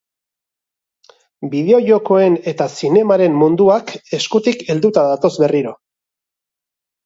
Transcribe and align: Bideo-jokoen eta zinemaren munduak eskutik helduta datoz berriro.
Bideo-jokoen 1.51 2.39
eta 2.53 2.67
zinemaren 2.81 3.37
munduak 3.43 3.95
eskutik 4.21 4.67
helduta 4.75 5.07
datoz 5.15 5.35
berriro. 5.47 5.79